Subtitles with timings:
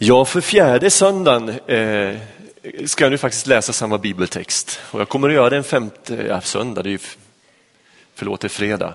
[0.00, 2.18] Ja, för fjärde söndagen eh,
[2.86, 4.80] ska jag nu faktiskt läsa samma bibeltext.
[4.90, 6.98] Och jag kommer att göra det en femte ja, söndag, det är ju,
[8.14, 8.94] förlåt, det är fredag.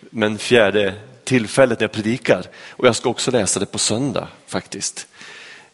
[0.00, 0.94] Men fjärde
[1.24, 2.44] tillfället när jag predikar.
[2.70, 5.06] Och jag ska också läsa det på söndag faktiskt.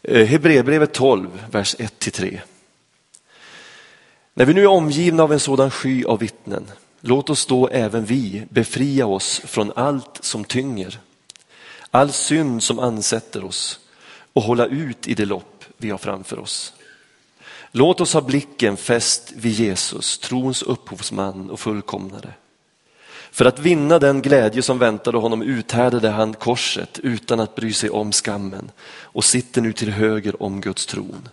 [0.03, 2.41] Eh, Hebreerbrevet 12, vers 1-3.
[4.35, 8.05] När vi nu är omgivna av en sådan sky av vittnen, låt oss då även
[8.05, 10.99] vi befria oss från allt som tynger,
[11.91, 13.79] all synd som ansätter oss
[14.33, 16.73] och hålla ut i det lopp vi har framför oss.
[17.73, 22.35] Låt oss ha blicken fäst vid Jesus, trons upphovsman och fullkomnare.
[23.31, 27.91] För att vinna den glädje som väntade honom uthärdade han korset utan att bry sig
[27.91, 31.29] om skammen och sitter nu till höger om Guds tron.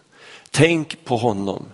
[0.52, 1.66] Tänk på honom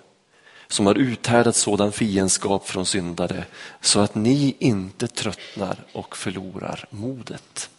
[0.68, 3.46] som har uthärdat sådan fiendskap från syndare
[3.82, 7.70] så att ni inte tröttnar och förlorar modet.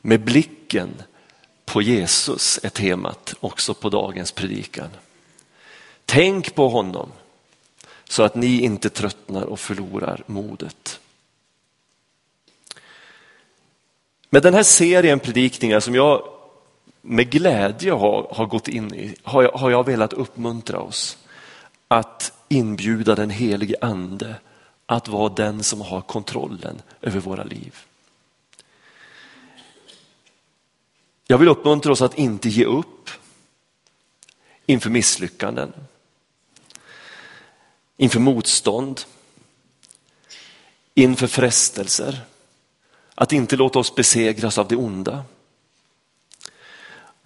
[0.00, 1.02] Med blicken
[1.74, 4.90] på Jesus är temat också på dagens predikan.
[6.04, 7.12] Tänk på honom
[8.08, 11.00] så att ni inte tröttnar och förlorar modet.
[14.30, 16.28] Med den här serien predikningar som jag
[17.00, 21.18] med glädje har, har gått in i har jag, har jag velat uppmuntra oss
[21.88, 24.34] att inbjuda den helige ande
[24.86, 27.76] att vara den som har kontrollen över våra liv.
[31.26, 33.10] Jag vill uppmuntra oss att inte ge upp
[34.66, 35.72] inför misslyckanden,
[37.96, 39.00] inför motstånd,
[40.94, 42.20] inför frestelser.
[43.14, 45.24] Att inte låta oss besegras av det onda.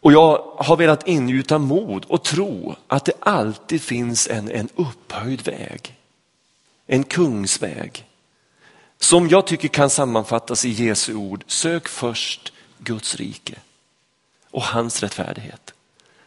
[0.01, 5.43] Och jag har velat ingjuta mod och tro att det alltid finns en, en upphöjd
[5.45, 5.97] väg.
[6.87, 8.07] En kungsväg.
[8.99, 13.59] Som jag tycker kan sammanfattas i Jesu ord, sök först Guds rike
[14.51, 15.75] och hans rättfärdighet.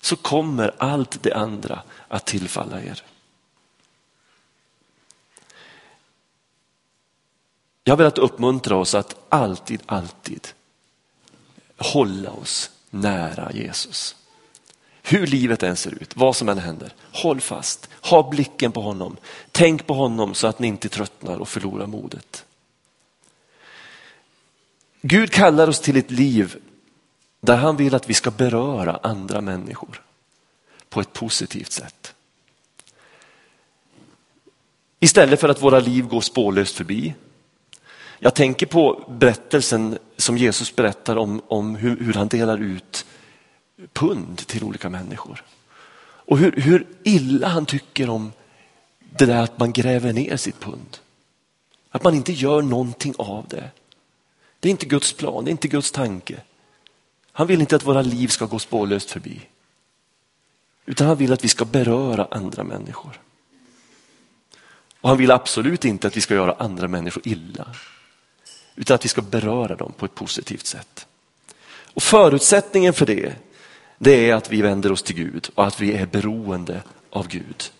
[0.01, 3.03] Så kommer allt det andra att tillfalla er.
[7.83, 10.47] Jag har velat uppmuntra oss att alltid, alltid
[11.77, 14.15] hålla oss nära Jesus.
[15.03, 19.17] Hur livet än ser ut, vad som än händer, håll fast, ha blicken på honom.
[19.51, 22.45] Tänk på honom så att ni inte tröttnar och förlorar modet.
[25.01, 26.55] Gud kallar oss till ett liv
[27.41, 30.01] där han vill att vi ska beröra andra människor
[30.89, 32.13] på ett positivt sätt.
[34.99, 37.13] Istället för att våra liv går spårlöst förbi.
[38.19, 43.05] Jag tänker på berättelsen som Jesus berättar om, om hur, hur han delar ut
[43.93, 45.43] pund till olika människor.
[46.03, 48.31] Och hur, hur illa han tycker om
[48.99, 50.97] det där att man gräver ner sitt pund.
[51.89, 53.69] Att man inte gör någonting av det.
[54.59, 56.41] Det är inte Guds plan, det är inte Guds tanke.
[57.31, 59.41] Han vill inte att våra liv ska gå spårlöst förbi.
[60.85, 63.19] Utan han vill att vi ska beröra andra människor.
[65.01, 67.75] Och han vill absolut inte att vi ska göra andra människor illa.
[68.75, 71.07] Utan att vi ska beröra dem på ett positivt sätt.
[71.93, 73.35] Och Förutsättningen för det,
[73.97, 77.71] det är att vi vänder oss till Gud och att vi är beroende av Gud.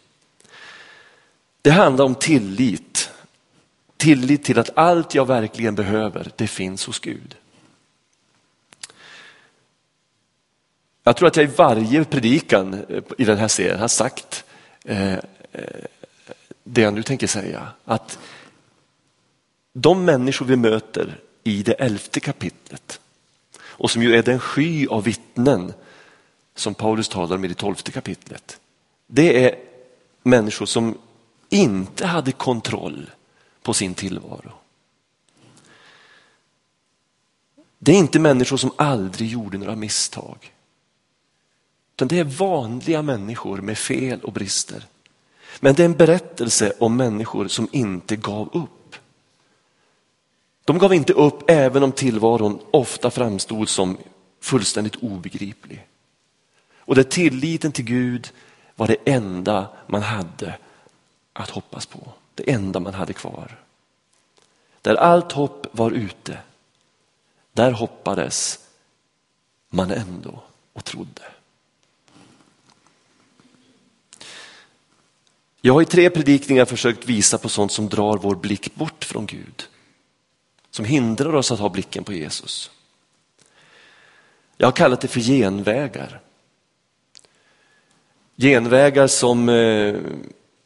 [1.62, 3.10] Det handlar om tillit.
[3.98, 7.36] Tillit till att allt jag verkligen behöver, det finns hos Gud.
[11.04, 14.44] Jag tror att jag i varje predikan eh, i den här serien har sagt
[14.86, 15.20] eh, eh,
[16.64, 17.68] det jag nu tänker säga.
[17.86, 18.20] Att
[19.74, 23.00] de människor vi möter i det elfte kapitlet
[23.62, 25.74] och som ju är den sky av vittnen
[26.56, 28.60] som Paulus talar om i det tolfte kapitlet.
[29.08, 29.56] Det är
[30.24, 30.98] människor som
[31.50, 33.10] inte hade kontroll
[33.62, 34.52] på sin tillvaro.
[37.78, 40.52] Det är inte människor som aldrig gjorde några misstag.
[42.02, 44.86] Utan det är vanliga människor med fel och brister.
[45.60, 48.96] Men det är en berättelse om människor som inte gav upp.
[50.66, 53.98] De gav inte upp även om tillvaron ofta framstod som
[54.40, 55.88] fullständigt obegriplig.
[56.78, 58.32] Och där tilliten till Gud
[58.76, 60.58] var det enda man hade
[61.34, 62.08] att hoppas på.
[62.36, 63.60] Det enda man hade kvar.
[64.82, 66.38] Där allt hopp var ute,
[67.54, 68.60] där hoppades
[69.70, 70.44] man ändå
[70.74, 71.22] och trodde.
[75.62, 79.26] Jag har i tre predikningar försökt visa på sånt som drar vår blick bort från
[79.26, 79.68] Gud.
[80.72, 82.72] Som hindrar oss att ha blicken på Jesus.
[84.58, 86.20] Jag har kallat det för genvägar.
[88.38, 89.96] Genvägar som eh,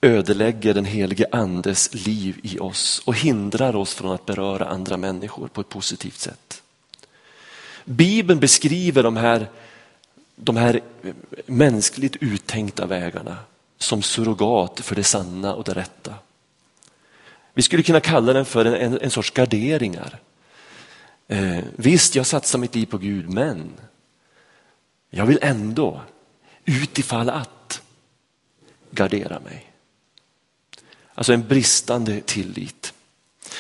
[0.02, 5.48] ödelägger den helige andes liv i oss och hindrar oss från att beröra andra människor
[5.48, 6.62] på ett positivt sätt.
[7.86, 9.48] Bibeln beskriver de här
[10.36, 11.14] de här eh,
[11.46, 13.38] mänskligt uttänkta vägarna
[13.78, 16.14] som surrogat för det sanna och det rätta.
[17.54, 20.20] Vi skulle kunna kalla den för en, en, en sorts garderingar.
[21.28, 23.72] Eh, visst, jag satsar mitt liv på Gud, men
[25.10, 26.02] jag vill ändå,
[26.66, 27.82] utifall att,
[28.92, 29.72] gardera mig.
[31.14, 32.94] Alltså en bristande tillit.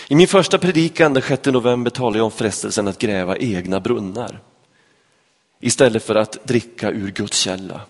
[0.08, 4.40] I min första predikan den 6 november talade jag om frestelsen att gräva egna brunnar
[5.60, 7.82] istället för att dricka ur Guds källa.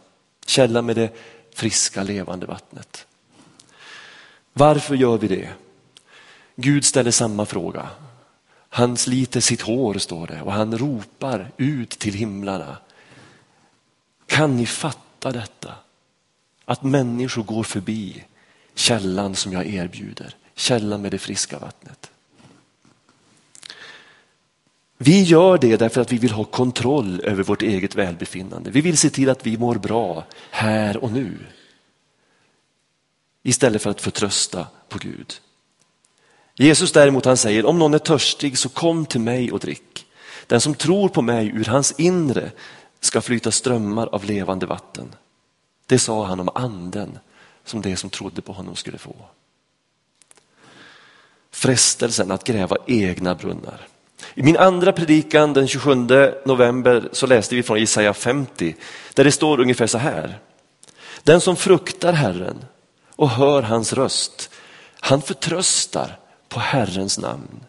[0.46, 1.10] Källa med det
[1.56, 3.08] friska levande vattnet.
[4.54, 5.50] Varför gör vi det?
[6.56, 7.90] Gud ställer samma fråga.
[8.70, 12.78] Han sliter sitt hår, står det, och han ropar ut till himlarna.
[14.26, 15.76] Kan ni fatta detta?
[16.66, 18.24] Att människor går förbi
[18.76, 22.12] källan som jag erbjuder, källan med det friska vattnet.
[24.98, 28.72] Vi gör det därför att vi vill ha kontroll över vårt eget välbefinnande.
[28.72, 31.38] Vi vill se till att vi mår bra här och nu.
[33.44, 35.34] Istället för att förtrösta på Gud.
[36.56, 40.06] Jesus däremot han säger, om någon är törstig så kom till mig och drick.
[40.48, 42.52] Den som tror på mig ur hans inre
[43.00, 45.16] ska flyta strömmar av levande vatten.
[45.86, 47.20] Det sa han om anden
[47.64, 49.16] som det som trodde på honom skulle få.
[51.52, 53.88] Frestelsen att gräva egna brunnar.
[54.34, 55.96] I min andra predikan den 27
[56.46, 58.76] november så läste vi från Jesaja 50
[59.14, 60.40] där det står ungefär så här.
[61.24, 62.66] Den som fruktar Herren
[63.16, 64.50] och hör hans röst,
[65.00, 66.20] han förtröstar
[66.50, 67.64] på Herrens namn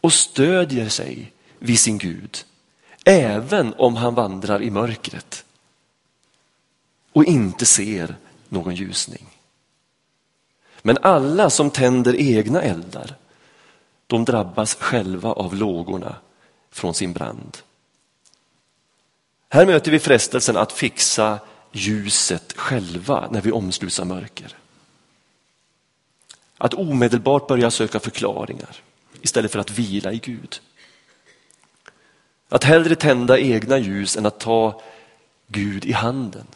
[0.00, 2.38] och stödjer sig vid sin Gud,
[3.04, 5.44] även om han vandrar i mörkret
[7.12, 8.16] och inte ser
[8.48, 9.26] någon ljusning.
[10.82, 13.14] Men alla som tänder egna eldar,
[14.10, 16.16] de drabbas själva av lågorna
[16.70, 17.58] från sin brand.
[19.48, 21.38] Här möter vi frestelsen att fixa
[21.72, 24.56] ljuset själva när vi omsluts av mörker.
[26.58, 28.76] Att omedelbart börja söka förklaringar
[29.22, 30.60] istället för att vila i Gud.
[32.48, 34.82] Att hellre tända egna ljus än att ta
[35.46, 36.46] Gud i handen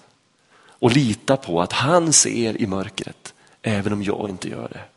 [0.66, 4.93] och lita på att han ser i mörkret även om jag inte gör det.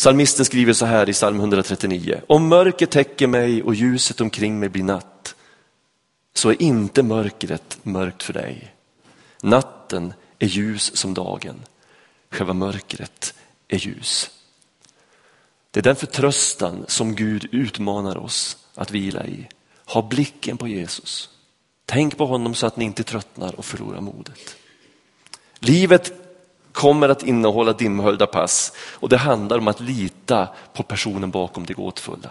[0.00, 2.20] Psalmisten skriver så här i psalm 139.
[2.26, 5.34] Om mörker täcker mig och ljuset omkring mig blir natt
[6.34, 8.74] så är inte mörkret mörkt för dig.
[9.42, 11.64] Natten är ljus som dagen
[12.30, 13.34] själva mörkret
[13.68, 14.30] är ljus.
[15.70, 19.48] Det är den förtröstan som Gud utmanar oss att vila i.
[19.86, 21.30] Ha blicken på Jesus.
[21.86, 24.56] Tänk på honom så att ni inte tröttnar och förlorar modet.
[25.58, 26.12] Livet
[26.80, 31.74] kommer att innehålla dimhöljda pass och det handlar om att lita på personen bakom det
[31.74, 32.30] gåtfulla.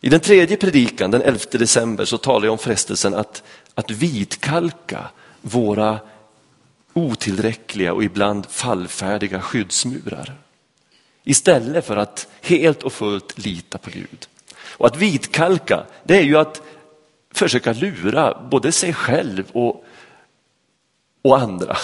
[0.00, 3.42] I den tredje predikan den 11 december så talar jag om frestelsen att,
[3.74, 5.10] att vitkalka
[5.40, 5.98] våra
[6.92, 10.34] otillräckliga och ibland fallfärdiga skyddsmurar.
[11.24, 14.28] Istället för att helt och fullt lita på Gud.
[14.70, 16.62] Och att vitkalka, det är ju att
[17.30, 19.84] försöka lura både sig själv och,
[21.22, 21.76] och andra.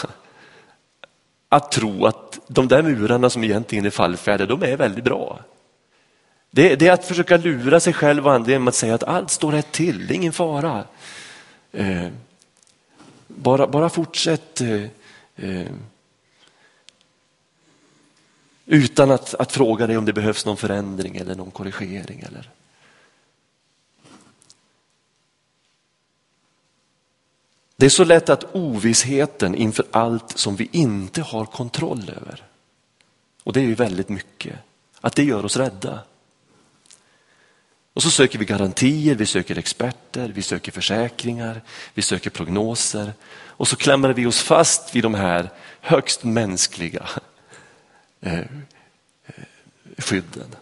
[1.54, 5.40] Att tro att de där murarna som egentligen är fallfärdiga, de är väldigt bra.
[6.50, 9.30] Det, det, är att försöka lura sig själv och andra genom att säga att allt
[9.30, 10.84] står rätt till, det är ingen fara.
[11.72, 12.06] Eh,
[13.26, 14.84] bara, bara fortsätt eh,
[15.36, 15.70] Eh,
[18.66, 22.20] utan att, att fråga dig om det behövs någon förändring eller någon korrigering.
[22.20, 22.50] Eller...
[27.76, 32.42] Det är så lätt att ovissheten inför allt som vi inte har kontroll över,
[33.42, 34.58] och det är ju väldigt mycket,
[35.00, 36.00] att det gör oss rädda.
[37.94, 41.62] Och så söker vi garantier, vi söker experter, vi söker försäkringar,
[41.94, 43.12] vi söker prognoser
[43.56, 45.50] och så klämmer vi oss fast vid de här
[45.80, 47.08] högst mänskliga
[48.20, 48.44] eh, eh,
[49.98, 50.56] skydden.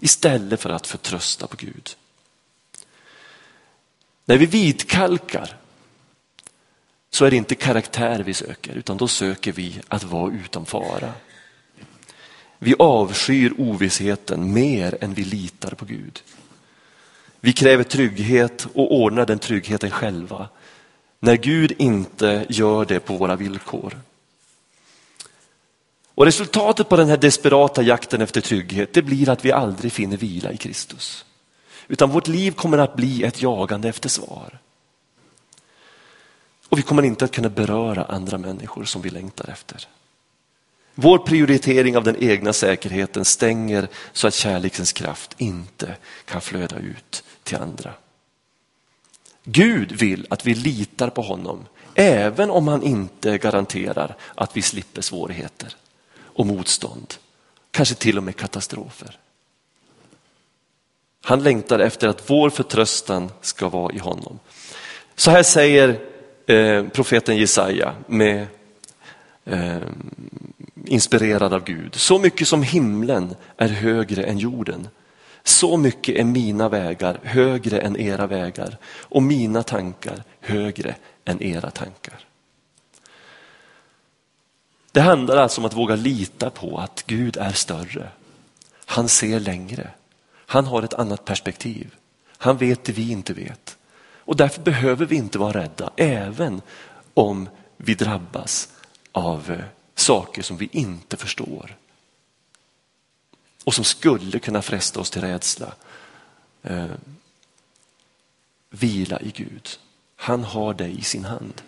[0.00, 1.96] Istället för att förtrösta på Gud.
[4.24, 5.56] När vi vitkalkar
[7.14, 11.12] så är det inte karaktär vi söker utan då söker vi att vara utan fara.
[12.58, 16.22] Vi avskyr ovissheten mer än vi litar på Gud.
[17.40, 20.48] Vi kräver trygghet och ordnar den tryggheten själva
[21.20, 24.00] när Gud inte gör det på våra villkor.
[26.14, 30.16] Och Resultatet på den här desperata jakten efter trygghet det blir att vi aldrig finner
[30.16, 31.24] vila i Kristus.
[31.88, 34.61] Utan vårt liv kommer att bli ett jagande efter svar.
[36.72, 39.88] Och vi kommer inte att kunna beröra andra människor som vi längtar efter.
[40.94, 47.24] Vår prioritering av den egna säkerheten stänger så att kärlekens kraft inte kan flöda ut
[47.42, 47.94] till andra.
[49.44, 55.02] Gud vill att vi litar på honom, även om han inte garanterar att vi slipper
[55.02, 55.76] svårigheter
[56.18, 57.14] och motstånd,
[57.70, 59.18] kanske till och med katastrofer.
[61.22, 64.38] Han längtar efter att vår förtröstan ska vara i honom.
[65.14, 66.11] Så här säger
[66.46, 68.46] eh, profeten Jesaja med
[69.44, 69.76] eh,
[70.84, 71.94] inspirerad av Gud.
[71.94, 74.88] Så mycket som himlen är högre än jorden.
[75.44, 80.94] Så mycket är mina vägar högre än era vägar och mina tankar högre
[81.24, 82.26] än era tankar.
[84.92, 88.08] Det handlar alltså om att våga lita på att Gud är större.
[88.86, 89.90] Han ser längre.
[90.46, 91.94] Han har ett annat perspektiv.
[92.38, 93.76] Han vet det vi inte vet.
[94.24, 96.62] Och därför behöver vi inte vara rädda, även
[97.14, 98.68] om vi drabbas
[99.12, 99.64] av eh,
[99.94, 101.76] saker som vi inte förstår.
[103.64, 105.72] Och som skulle kunna fresta oss till rädsla.
[106.62, 106.86] Eh,
[108.70, 109.68] vila i Gud.
[110.16, 111.62] Han har dig i sin hand.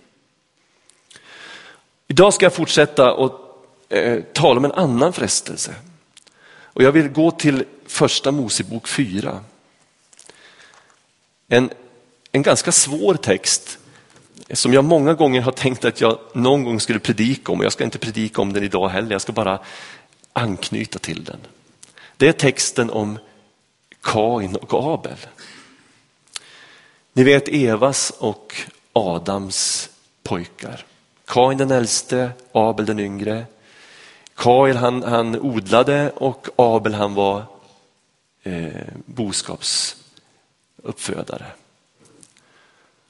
[2.06, 5.75] Idag ska jag fortsätta och eh, tala om en annan frestelse.
[6.75, 9.44] Och jag vill gå till första Mosebok 4.
[11.49, 11.70] En,
[12.34, 13.78] en ganska svår text
[14.52, 17.60] som jag många gånger har tänkt att jag någon gång skulle predika om.
[17.60, 19.58] Jag ska inte predika om den idag heller, jag ska bara
[20.32, 21.38] anknyta till den.
[22.16, 23.18] Det är texten om
[24.02, 25.16] Kain och Abel.
[27.12, 28.54] Ni vet Evas och
[28.92, 29.90] Adams
[30.22, 30.84] pojkar.
[31.26, 33.44] Kain den äldste, Abel den yngre.
[34.34, 37.42] Kain han, han odlade och Abel han var
[38.42, 41.46] eh, boskapsuppfödare.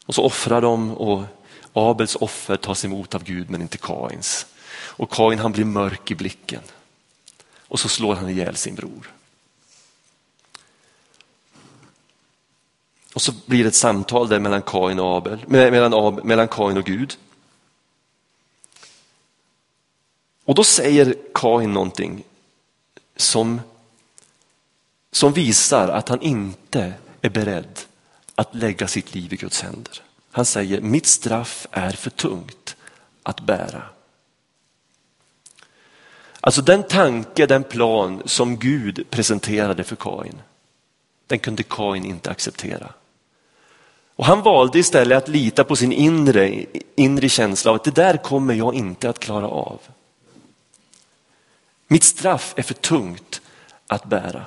[0.07, 1.25] Och så offrar de och
[1.73, 4.47] Abels offer tas emot av Gud men inte Kains.
[4.75, 6.63] Och Kain han blir mörk i blicken.
[7.69, 9.13] Och så slår han ihjäl sin bror.
[13.15, 16.77] Och så blir det ett samtal där mellan Kain och Abel, mellan, Ab, mellan Kain
[16.77, 17.17] och Gud.
[20.45, 22.25] Och då säger Kain någonting
[23.17, 23.61] som,
[25.13, 27.81] som visar att han inte är beredd
[28.35, 30.03] att lägga sitt liv i Guds händer.
[30.31, 32.77] Han säger, mitt straff är för tungt
[33.23, 33.83] att bära.
[36.41, 40.43] Alltså den tanke, den plan som Gud presenterade för Kain,
[41.27, 42.93] den kunde Kain inte acceptera.
[44.17, 46.65] Och han valde istället att lita på sin inre,
[46.95, 49.81] inre känsla av att det där kommer jag inte att klara av.
[51.87, 53.41] Mitt straff är för tungt
[53.87, 54.45] att bära.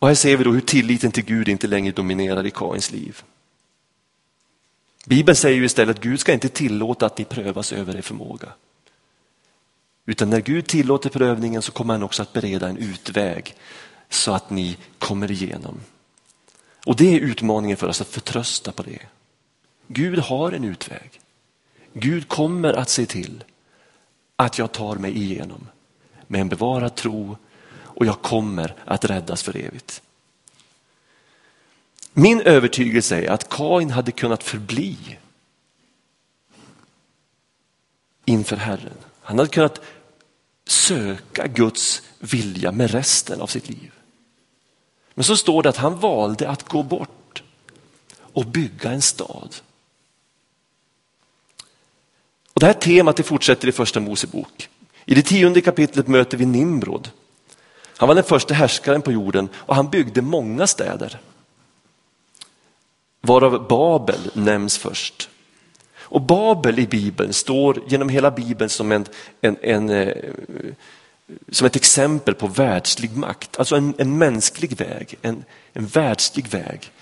[0.00, 3.22] Och här ser vi då hur tilliten till Gud inte längre dominerar i Kains liv.
[5.06, 8.52] Bibeln säger ju istället att Gud ska inte tillåta att ni prövas över er förmåga.
[10.06, 13.54] Utan när Gud tillåter prövningen så kommer han också att bereda en utväg
[14.08, 15.80] så att ni kommer igenom.
[16.86, 18.98] Och det är utmaningen för oss att förtrösta på det.
[19.86, 21.20] Gud har en utväg.
[21.92, 23.44] Gud kommer att se till
[24.36, 25.68] att jag tar mig igenom
[26.26, 27.36] med en bevarad tro
[28.00, 30.02] och jag kommer att räddas för evigt.
[32.12, 35.18] Min övertygelse är att Kain hade kunnat förbli
[38.24, 38.96] inför Herren.
[39.22, 39.80] Han hade kunnat
[40.66, 43.92] söka Guds vilja med resten av sitt liv.
[45.14, 47.42] Men så står det att han valde att gå bort
[48.16, 49.56] och bygga en stad.
[52.52, 54.68] Och Det här temat det fortsätter i första Mosebok.
[55.04, 57.10] I det tionde kapitlet möter vi Nimrod.
[58.00, 61.20] Han var den första härskaren på jorden och han byggde många städer.
[63.20, 65.28] Varav Babel nämns först.
[65.98, 69.06] Och Babel i Bibeln står genom hela Bibeln som, en,
[69.40, 70.14] en, en eh,
[71.48, 76.92] som ett exempel på världslig makt, alltså en, en mänsklig väg, en, en världslig väg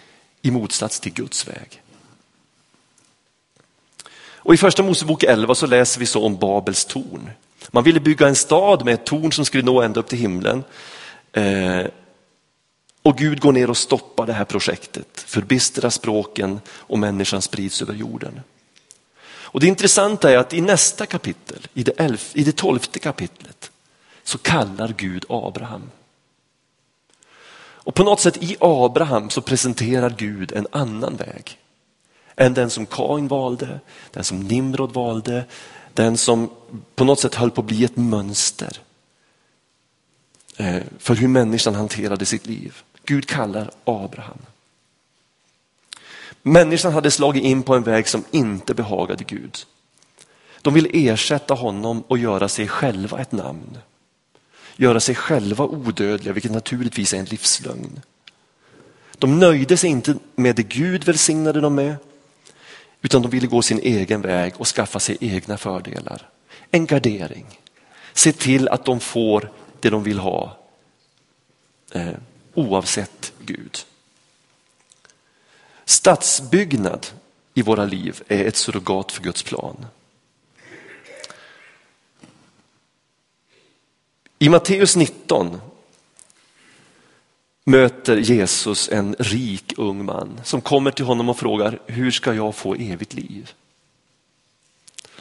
[0.42, 1.82] i motsats till Guds väg.
[4.20, 7.30] Och I första Mosebok 11 så läser vi så om Babels torn.
[7.70, 10.64] Man ville bygga en stad med ett torn som skulle nå ända upp till himlen.
[11.32, 11.86] Eh,
[13.02, 17.94] och Gud går ner och stoppar det här projektet, förbistrar språken och människan sprids över
[17.94, 18.40] jorden.
[19.50, 23.70] Och Det intressanta är att i nästa kapitel, i det, elf, i det tolfte kapitlet,
[24.22, 25.90] så kallar Gud Abraham.
[27.88, 31.58] Och på något sätt i Abraham så presenterar Gud en annan väg
[32.36, 35.44] än den som Kain valde, den som Nimrod valde,
[35.98, 36.50] den som
[36.94, 38.78] på något sätt höll på att bli ett mönster
[40.56, 42.76] eh, för hur människan hanterade sitt liv.
[43.04, 44.38] Gud kallar Abraham.
[46.42, 49.56] Människan hade slagit in på en väg som inte behagade Gud.
[50.62, 53.78] De ville ersätta honom och göra sig själva ett namn.
[54.76, 58.00] Göra sig själva odödliga, vilket naturligtvis är en livslögn.
[59.18, 61.96] De nöjde sig inte med det Gud välsignade dem med,
[63.02, 66.28] utan de ville gå sin egen väg och skaffa sig egna fördelar.
[66.70, 67.60] En gardering.
[68.12, 70.58] Se till att de får det de vill ha,
[71.92, 72.14] eh,
[72.54, 73.78] oavsett Gud.
[75.84, 77.06] Stadsbyggnad
[77.54, 79.86] i våra liv är ett surrogat för Guds plan.
[84.38, 85.60] I Matteus 19
[87.68, 92.54] möter Jesus en rik ung man som kommer till honom och frågar, hur ska jag
[92.54, 93.52] få evigt liv?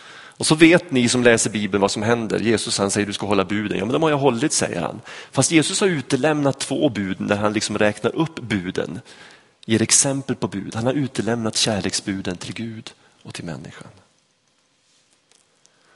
[0.09, 2.39] Och så vet ni som läser Bibeln vad som händer.
[2.39, 3.77] Jesus han säger du ska hålla buden.
[3.77, 5.01] Ja men de har jag hållit säger han.
[5.31, 8.99] Fast Jesus har utelämnat två bud när han liksom räknar upp buden.
[9.65, 10.75] Ger exempel på bud.
[10.75, 13.91] Han har utelämnat kärleksbuden till Gud och till människan.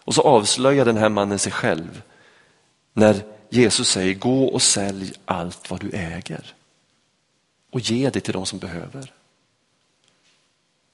[0.04, 2.02] Och så avslöjar den här mannen sig själv
[2.94, 6.56] när Jesus säger gå och sälj allt vad du äger
[7.70, 9.14] och ge det till de som behöver.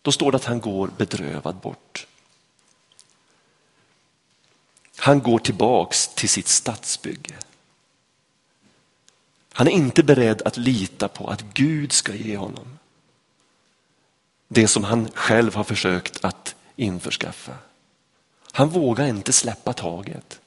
[0.02, 2.08] Då står det att han går bedrövad bort.
[4.98, 7.36] Han går tillbaks till sitt stadsbygge.
[9.52, 12.78] Han är inte beredd att lita på att Gud ska ge honom
[14.48, 17.58] det som han själv har försökt att införskaffa.
[18.52, 20.40] Han vågar inte släppa taget.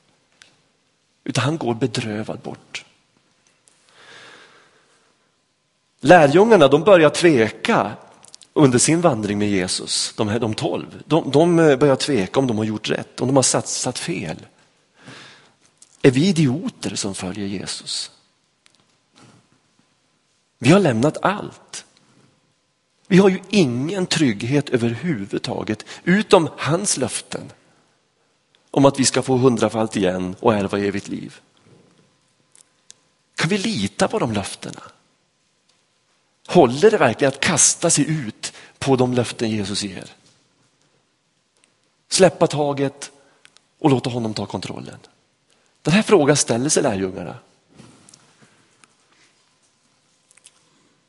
[1.24, 2.84] Utan han går bedrövad bort.
[6.00, 7.92] Lärjungarna de börjar tveka
[8.52, 11.02] under sin vandring med Jesus, de, här, de tolv.
[11.06, 14.46] De, de eh, börjar tveka om de har gjort rätt, om de har satsat fel.
[16.02, 18.10] Är vi idioter som följer Jesus?
[20.58, 21.84] Vi har lämnat allt.
[23.06, 27.52] Vi har ju ingen trygghet överhuvudtaget, utom hans löften
[28.70, 31.40] om att vi ska få hundrafalt igen och ärva evigt liv.
[33.34, 34.82] Kan vi lita på de löftena?
[36.46, 40.12] Håller det verkligen att kasta sig ut på de löften Jesus ger?
[42.08, 43.10] Släppa taget
[43.78, 44.98] och låta honom ta kontrollen.
[45.82, 47.36] Den här frågan ställer sig lärjungarna.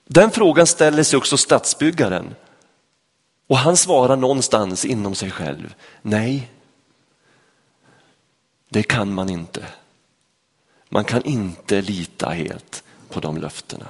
[0.06, 2.36] Den frågan ställer sig också stadsbyggaren
[3.48, 5.76] och han svarar någonstans inom sig själv.
[6.02, 6.52] Nej,
[8.74, 9.66] det kan man inte.
[10.90, 13.88] Man kan inte lita helt på de löftena.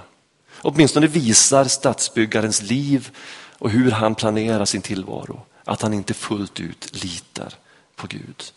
[0.61, 3.17] Åtminstone visar stadsbyggarens liv
[3.59, 7.53] och hur han planerar sin tillvaro att han inte fullt ut litar
[7.95, 8.53] på Gud.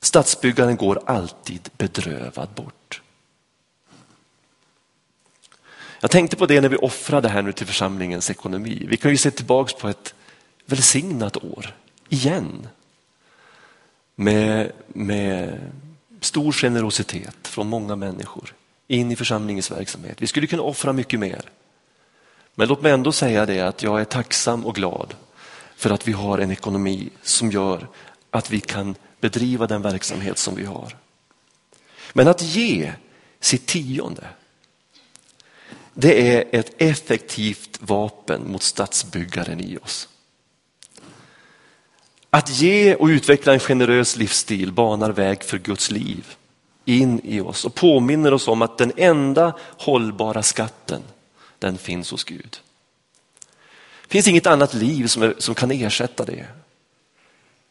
[0.00, 3.02] Stadsbyggaren går alltid bedrövad bort.
[6.00, 8.86] Jag tänkte på det när vi offrade här nu till församlingens ekonomi.
[8.88, 10.14] Vi kan ju se tillbaks på ett
[10.66, 11.74] välsignat år
[12.08, 12.68] igen
[14.14, 15.58] med, med
[16.20, 18.54] stor generositet från många människor
[18.88, 20.22] in i församlingens verksamhet.
[20.22, 21.50] Vi skulle kunna offra mycket mer.
[22.54, 25.14] Men låt mig ändå säga det att jag är tacksam och glad
[25.76, 27.88] för att vi har en ekonomi som gör
[28.30, 30.96] att vi kan bedriva den verksamhet som vi har.
[32.12, 32.92] Men att ge
[33.40, 34.26] sitt tionde,
[35.94, 40.08] det är ett effektivt vapen mot stadsbyggaren i oss.
[42.34, 46.36] Att ge och utveckla en generös livsstil banar väg för Guds liv
[46.84, 51.02] in i oss och påminner oss om att den enda hållbara skatten,
[51.58, 52.60] den finns hos Gud.
[54.02, 56.46] Det finns inget annat liv som, är, som kan ersätta det.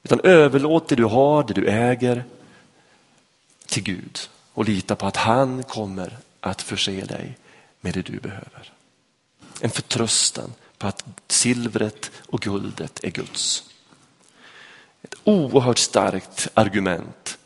[0.04, 2.24] Utan överlåt det du har, det du äger
[3.65, 4.19] till Gud
[4.54, 7.38] och lita på att han kommer att förse dig
[7.82, 8.74] med det du behöver.
[9.62, 13.71] En förtröstan på att silvret och guldet är Guds.
[15.02, 17.38] Ett oerhört starkt argument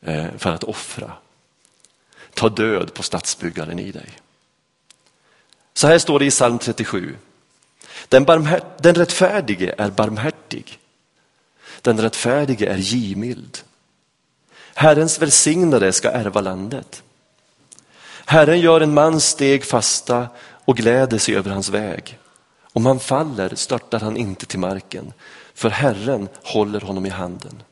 [0.00, 1.12] eh, för att offra.
[2.34, 4.08] Ta död på stadsbyggaren i dig.
[5.74, 7.16] Så här står det i psalm 37.
[8.08, 8.24] Den,
[8.78, 10.78] den rättfärdige är barmhärtig.
[11.82, 13.58] Den rättfärdige är givmild.
[14.74, 17.02] Herrens välsignade ska ärva landet.
[18.26, 20.28] Herren gör en mans steg fasta
[20.64, 22.18] och gläder sig över hans väg.
[22.72, 25.12] Om han faller störtar han inte till marken
[25.60, 27.62] för Herren håller honom i handen.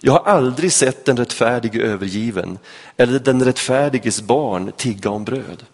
[0.00, 2.58] Jag har aldrig sett den rättfärdige övergiven
[2.96, 5.66] eller den rättfärdiges barn tigga om bröd.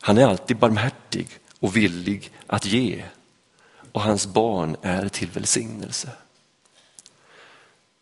[0.00, 1.28] Han är alltid barmhärtig
[1.60, 3.04] och villig att ge
[3.92, 6.10] och hans barn är till välsignelse.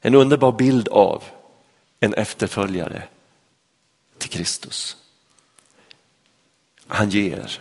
[0.00, 1.24] En underbar bild av
[2.00, 3.02] en efterföljare
[4.18, 4.96] till Kristus.
[6.87, 7.61] Han ger,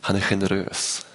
[0.00, 1.07] han är generös,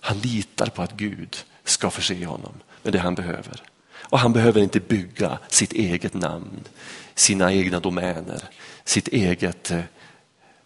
[0.00, 3.62] han litar på att Gud ska förse honom med det han behöver.
[3.92, 6.64] Och han behöver inte bygga sitt eget namn,
[7.14, 8.44] sina egna domäner,
[8.84, 9.80] sitt eget, eh,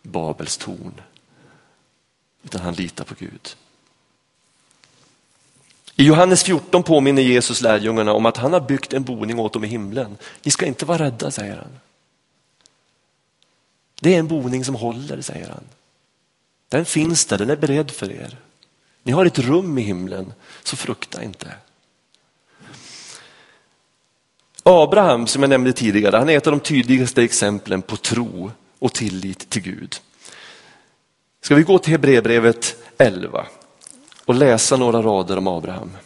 [0.03, 1.01] Babels torn.
[2.43, 3.57] Utan han litar på Gud.
[5.97, 9.65] I Johannes 14 påminner Jesus lärjungarna om att han har byggt en boning åt dem
[9.65, 10.17] i himlen.
[10.43, 11.79] Ni ska inte vara rädda, säger han.
[14.01, 15.65] Det är en boning som håller, säger han.
[16.69, 18.39] Den finns där, den är beredd för er.
[19.05, 21.55] Ni har ett rum i himlen, så frukta inte.
[24.63, 28.93] Abraham, som jag nämnde tidigare, han är ett av de tydligaste exemplen på tro och
[28.93, 29.97] tillit till Gud.
[31.41, 33.47] Ska vi gå till Hebreerbrevet 11
[34.25, 35.97] och läsa några rader om Abraham.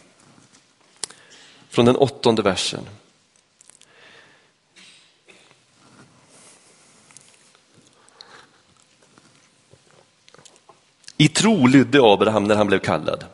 [1.69, 2.83] Från den åttonde versen.
[11.21, 13.25] I tro lydde Abraham när han blev kallad.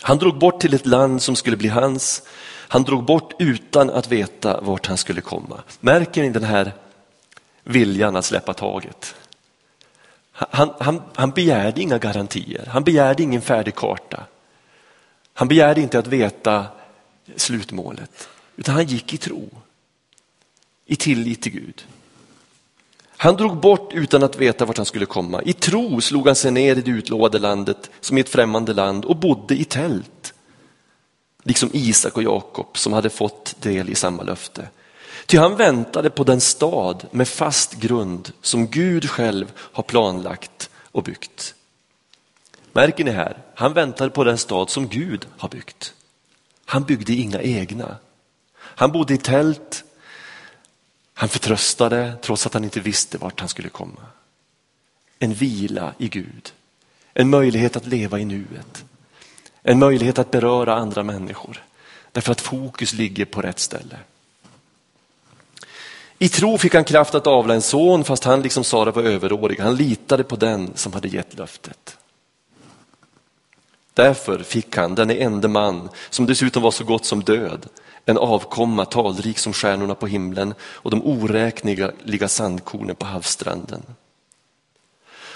[0.00, 2.22] Han drog bort till ett land som skulle bli hans.
[2.68, 5.62] Han drog bort utan att veta vart han skulle komma.
[5.80, 6.72] Märker ni den här
[7.64, 9.14] viljan att släppa taget?
[10.32, 14.26] Han, han, han begärde inga garantier, han begärde ingen färdig karta.
[15.34, 16.66] Han begärde inte att veta
[17.36, 19.48] slutmålet, utan han gick i tro.
[20.86, 21.86] I tillit till Gud.
[23.22, 25.42] Han drog bort utan att veta vart han skulle komma.
[25.42, 29.04] I tro slog han sig ner i det utlovade landet som i ett främmande land
[29.04, 30.34] och bodde i tält.
[31.42, 34.68] Liksom Isak och Jakob som hade fått del i samma löfte.
[35.26, 41.02] Ty han väntade på den stad med fast grund som Gud själv har planlagt och
[41.02, 41.54] byggt.
[42.72, 43.38] Märker ni här?
[43.54, 45.94] Han väntade på den stad som Gud har byggt.
[46.64, 47.96] Han byggde inga egna.
[48.56, 49.84] Han bodde i tält.
[51.22, 54.00] Han förtröstade trots att han inte visste vart han skulle komma.
[55.18, 56.52] En vila i Gud.
[57.14, 58.84] En möjlighet att leva i nuet.
[59.62, 61.64] En möjlighet att beröra andra människor.
[62.12, 63.98] Därför att fokus ligger på rätt ställe.
[66.18, 69.60] I tro fick han kraft att avla en son fast han liksom Sara var överårig.
[69.60, 71.98] Han litade på den som hade gett löftet.
[73.94, 77.68] Därför fick han, den enda man som dessutom var så gott som död,
[78.06, 83.82] en avkomma talrik som stjärnorna på himlen och de oräkneliga sandkornen på havsstranden.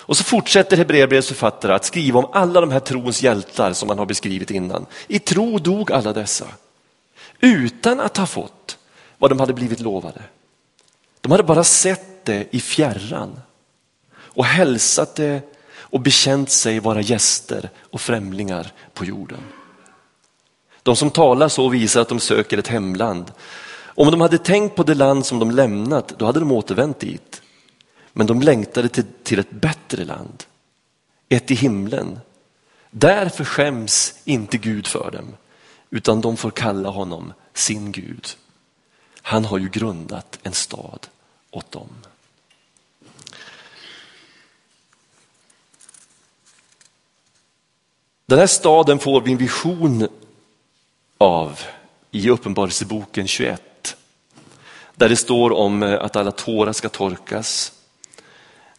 [0.07, 3.99] Och så fortsätter Hebreerbrevets författare att skriva om alla de här trons hjältar som man
[3.99, 4.87] har beskrivit innan.
[5.07, 6.47] I tro dog alla dessa
[7.41, 8.79] utan att ha fått
[9.19, 10.23] vad de hade blivit lovade.
[11.21, 13.41] De hade bara sett det i fjärran
[14.17, 15.41] och hälsat det
[15.79, 19.41] och bekänt sig vara gäster och främlingar på jorden.
[20.87, 23.33] De som talar så visar att de söker ett hemland.
[23.85, 27.43] Om de hade tänkt på det land som de lämnat, då hade de återvänt dit.
[28.13, 30.45] Men de längtade till, till ett bättre land,
[31.29, 32.19] ett i himlen.
[32.91, 35.37] Därför skäms inte Gud för dem,
[35.91, 38.27] utan de får kalla honom sin Gud.
[39.23, 41.07] Han har ju grundat en stad
[41.51, 41.89] åt dem.
[48.27, 50.09] Den här staden får vi en vision
[51.19, 51.61] av
[52.11, 53.97] i Uppenbarelseboken 21.
[54.95, 57.73] Där det står om eh, att alla tårar ska torkas.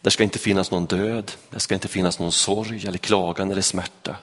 [0.00, 3.62] Där ska inte finnas någon död, där ska inte finnas någon sorg eller klagan eller
[3.62, 4.16] smärta.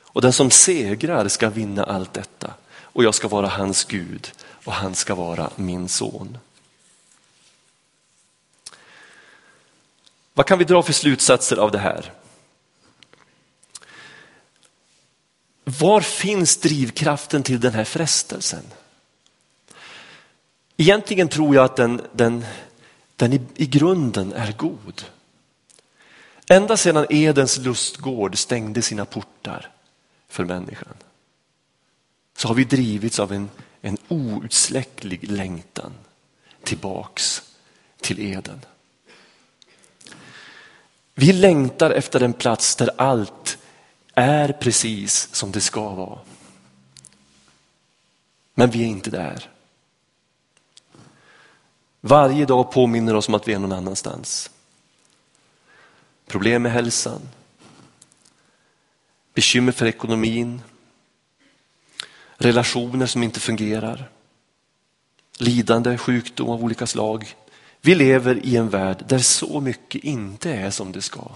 [0.00, 4.32] Och den som segrar ska vinna allt detta och jag ska vara hans Gud
[4.64, 6.38] och han ska vara min son.
[10.34, 12.12] Vad kan vi dra för slutsatser av det här?
[15.64, 18.62] Var finns drivkraften till den här frestelsen?
[20.76, 22.44] Egentligen tror jag att den, den,
[23.16, 25.04] den i, i grunden är god.
[26.48, 29.70] Ända sedan Edens lustgård stängde sina portar
[30.28, 30.94] för människan
[32.36, 33.50] så har vi drivits av en,
[33.80, 35.92] en outsläcklig längtan
[36.62, 37.42] tillbaks
[38.00, 38.60] till Eden.
[41.14, 43.58] Vi längtar efter en plats där allt
[44.14, 46.18] är precis som det ska vara.
[48.54, 49.50] Men vi är inte där.
[52.00, 54.50] Varje dag påminner oss om att vi är någon annanstans.
[56.26, 57.20] Problem med hälsan,
[59.34, 60.62] bekymmer för ekonomin,
[62.36, 64.10] relationer som inte fungerar,
[65.38, 67.34] lidande, sjukdom av olika slag,
[67.80, 71.30] vi lever i en värld där så mycket inte är som det ska.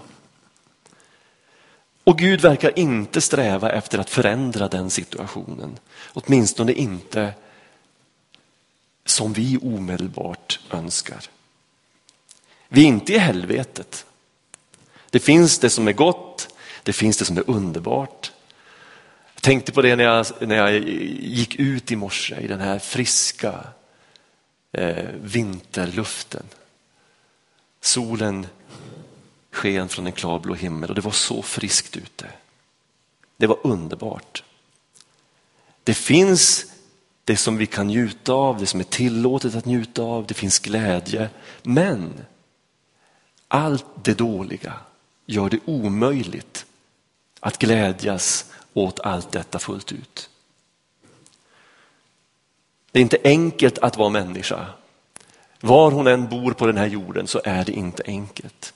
[2.09, 5.79] Och Gud verkar inte sträva efter att förändra den situationen.
[6.13, 7.33] Åtminstone inte
[9.05, 11.25] som vi omedelbart önskar.
[12.67, 14.05] Vi är inte i helvetet.
[15.09, 18.31] Det finns det som är gott, det finns det som är underbart.
[19.33, 20.73] Jag tänkte på det när jag, när jag
[21.19, 23.63] gick ut i morse i den här friska
[24.71, 26.45] eh, vinterluften.
[27.81, 28.47] Solen
[29.51, 32.27] sken från en klarblå himmel och det var så friskt ute.
[33.37, 34.43] Det var underbart.
[35.83, 36.65] Det finns
[37.23, 40.59] det som vi kan njuta av, det som är tillåtet att njuta av, det finns
[40.59, 41.29] glädje.
[41.63, 42.25] Men
[43.47, 44.73] allt det dåliga
[45.25, 46.65] gör det omöjligt
[47.39, 50.29] att glädjas åt allt detta fullt ut.
[52.91, 54.65] Det är inte enkelt att vara människa.
[55.61, 58.73] Var hon än bor på den här jorden så är det inte enkelt.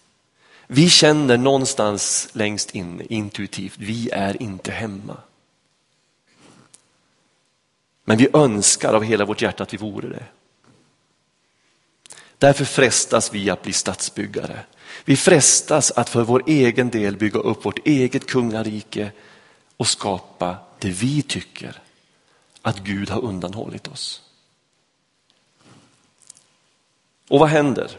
[0.76, 5.18] Vi känner någonstans längst inne intuitivt, vi är inte hemma.
[8.04, 10.26] Men vi önskar av hela vårt hjärta att vi vore det.
[12.38, 14.60] Därför frestas vi att bli stadsbyggare.
[15.06, 19.12] Vi frestas att för vår egen del bygga upp vårt eget kungarike
[19.78, 21.82] och skapa det vi tycker
[22.62, 24.22] att Gud har undanhållit oss.
[27.30, 27.98] Och vad händer?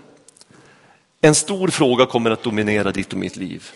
[1.24, 3.70] En stor fråga kommer att dominera ditt och mitt liv.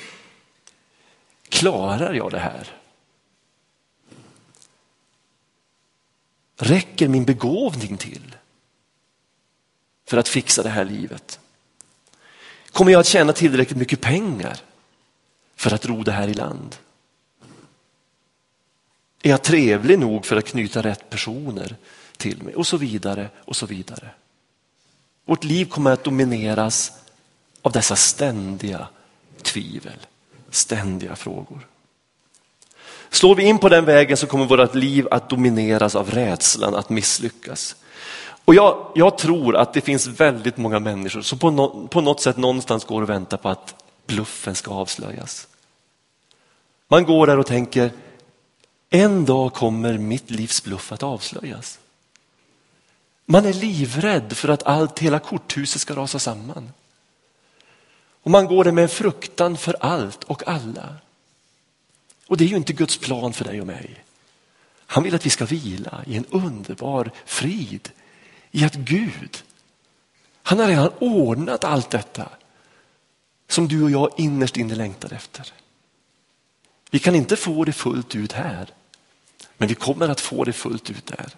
[1.49, 2.77] Klarar jag det här?
[6.57, 8.37] Räcker min begåvning till
[10.07, 11.41] för att fixa det här livet?
[12.73, 14.61] Kommer jag att tjäna tillräckligt mycket pengar
[15.57, 16.77] för att ro det här i land?
[19.23, 21.77] Är jag trevlig nog för att knyta rätt personer
[22.17, 22.55] till mig?
[22.55, 24.11] Och så vidare och så vidare.
[25.25, 26.93] Vårt liv kommer att domineras
[27.63, 28.89] av dessa ständiga
[29.43, 30.07] tvivel,
[30.51, 31.67] ständiga frågor.
[33.11, 36.91] Slår vi in på den vägen så kommer vårt liv att domineras av rädslan att
[36.91, 37.77] misslyckas.
[38.45, 42.21] Och jag, jag tror att det finns väldigt många människor som på, no, på något
[42.21, 43.75] sätt någonstans går och väntar på att
[44.07, 45.49] bluffen ska avslöjas.
[46.89, 47.91] Man går där och tänker,
[48.91, 51.79] en dag kommer mitt livs bluff att avslöjas.
[53.27, 56.73] Man är livrädd för att allt, hela korthuset ska rasa samman.
[58.23, 60.97] Och man går där med en fruktan för allt och alla.
[62.27, 64.05] Och det är ju inte Guds plan för dig och mig.
[64.87, 67.91] Han vill att vi ska vila i en underbar frid
[68.51, 69.43] i att Gud,
[70.43, 72.29] han har redan ordnat allt detta
[73.49, 75.53] som du och jag innerst inne längtar efter.
[76.91, 78.69] Vi kan inte få det fullt ut här,
[79.57, 81.35] men vi kommer att få det fullt ut där.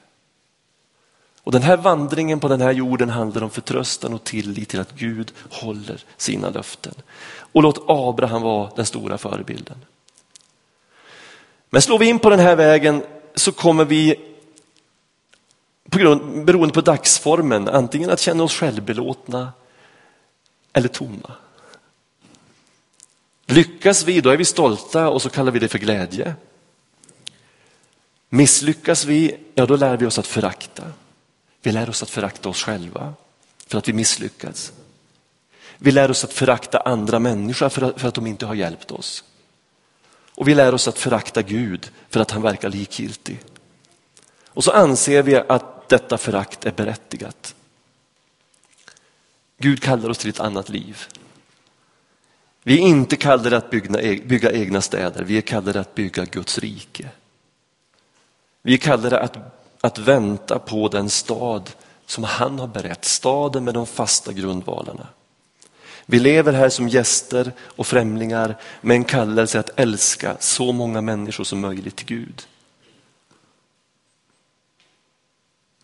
[1.44, 4.92] Och den här vandringen på den här jorden handlar om förtröstan och tillit till att
[4.92, 6.94] Gud håller sina löften.
[7.52, 9.84] Och låt Abraham vara den stora förebilden.
[11.70, 13.02] Men slår vi in på den här vägen
[13.34, 14.16] så kommer vi
[15.90, 19.52] på grund, beroende på dagsformen antingen att känna oss självbelåtna
[20.72, 21.32] eller tomma.
[23.46, 26.34] Lyckas vi, då är vi stolta och så kallar vi det för glädje.
[28.28, 30.82] Misslyckas vi, ja då lär vi oss att förakta.
[31.62, 33.14] Vi lär oss att förakta oss själva
[33.66, 34.72] för att vi misslyckats.
[35.78, 38.90] Vi lär oss att förakta andra människor för att, för att de inte har hjälpt
[38.90, 39.24] oss.
[40.34, 43.40] Och vi lär oss att förakta Gud för att han verkar likgiltig.
[44.46, 47.54] Och så anser vi att detta förakt är berättigat.
[49.58, 51.06] Gud kallar oss till ett annat liv.
[52.62, 56.24] Vi är inte kallade att bygga, e-, bygga egna städer, vi är kallade att bygga
[56.24, 57.08] Guds rike.
[58.62, 59.36] Vi är kallade att,
[59.80, 61.70] att vänta på den stad
[62.06, 65.06] som han har berett, staden med de fasta grundvalarna.
[66.06, 71.44] Vi lever här som gäster och främlingar med en kallelse att älska så många människor
[71.44, 72.46] som möjligt till Gud.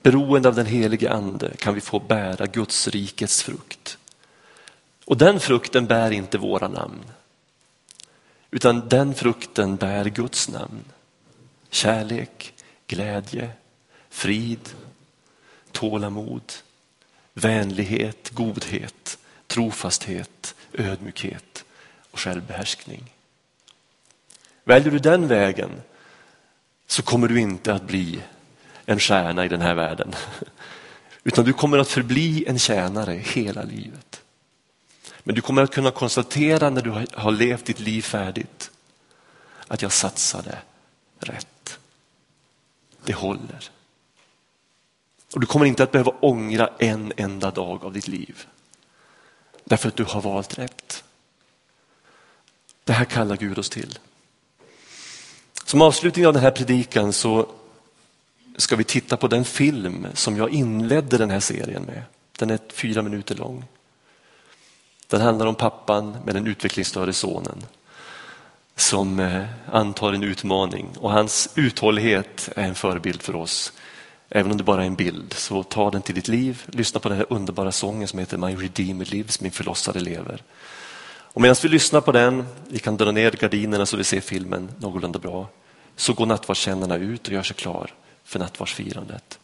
[0.03, 3.99] Beroende av den helige ande kan vi få bära Guds rikets frukt.
[5.05, 7.05] Och den frukten bär inte våra namn.
[8.51, 10.85] Utan den frukten bär Guds namn.
[11.71, 12.55] Kärlek,
[12.87, 13.51] glädje,
[14.17, 14.69] frid,
[15.73, 16.53] tålamod,
[17.35, 21.65] vänlighet, godhet, trofasthet, ödmjukhet
[22.11, 23.13] och självbehärskning.
[24.65, 25.71] Väljer du den vägen
[26.87, 28.23] så kommer du inte att bli
[28.85, 30.15] en stjärna i den här världen.
[31.25, 34.23] Utan du kommer att förbli en tjänare hela livet.
[35.23, 38.71] Men du kommer att kunna konstatera när du har levt ditt liv färdigt
[39.69, 40.59] att jag satsade
[41.21, 41.79] rätt.
[43.05, 43.76] Det håller.
[45.35, 48.47] Och du kommer inte att behöva ångra en enda dag av ditt liv.
[49.65, 51.05] Därför att du har valt rätt.
[52.85, 53.99] Det här kallar Gud oss till.
[55.65, 57.49] Som avslutning av den här predikan så
[58.57, 62.03] ska vi titta på den film som jag inledde den här serien med.
[62.39, 63.65] Den är fyra minuter lång.
[65.07, 67.63] Den handlar om pappan med den utvecklingsstörde sonen
[68.77, 73.73] som eh, antar en utmaning och hans uthållighet är en förebild för oss.
[74.29, 76.63] Även om det bara är en bild, så ta den till ditt liv.
[76.67, 80.43] Lyssna på den här underbara sången som heter My Redeemer Lives, min förlossade lever.
[81.37, 84.71] Och medan vi lyssnar på den, vi kan dra ner gardinerna så vi ser filmen
[84.79, 85.49] någorlunda bra,
[85.97, 87.91] så går nattvardskännarna ut och gör sig klar
[88.25, 89.39] för nattvardsfirandet.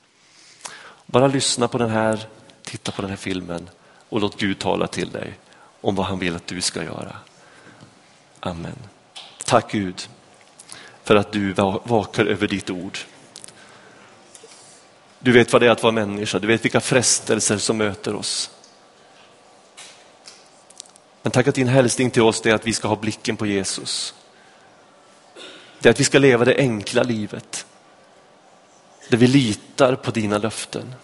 [1.06, 2.26] Bara lyssna på den här,
[2.62, 3.70] titta på den här filmen
[4.08, 5.38] och låt Gud tala till dig
[5.80, 7.16] om vad han vill att du ska göra.
[8.40, 8.76] Amen.
[9.44, 10.08] Tack Gud
[11.04, 11.52] för att du
[11.84, 12.98] vakar över ditt ord.
[15.22, 18.50] Du vet vad det är att vara människa, du vet vilka frestelser som möter oss.
[21.22, 24.14] Men tack att din hälsning till oss är att vi ska ha blicken på Jesus.
[25.80, 27.66] Det är att vi ska leva det enkla livet.
[29.08, 30.94] Där vi litar på dina löften.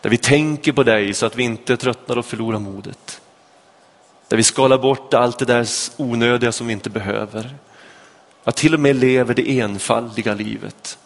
[0.00, 3.20] Där vi tänker på dig så att vi inte tröttnar och förlorar modet.
[4.28, 7.56] Där vi skalar bort allt det där onödiga som vi inte behöver.
[8.44, 10.98] Att till och med lever det enfaldiga livet.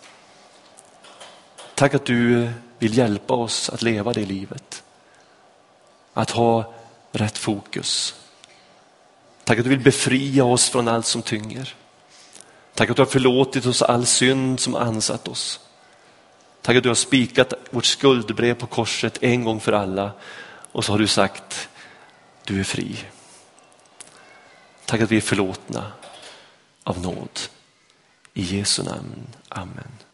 [1.76, 4.82] Tack att du eh, vill hjälpa oss att leva det livet.
[6.12, 6.74] Att ha
[7.12, 8.14] rätt fokus.
[9.44, 11.74] Tack att du vill befria oss från allt som tynger.
[12.74, 15.60] Tack att du har förlåtit oss all synd som ansatt oss.
[16.62, 20.12] Tack att du har spikat vårt skuldbrev på korset en gång för alla
[20.72, 21.68] och så har du sagt
[22.44, 22.98] du är fri.
[24.84, 25.92] Tack att vi är förlåtna
[26.84, 27.40] av nåd.
[28.34, 29.26] I Jesu namn.
[29.48, 30.06] Amen.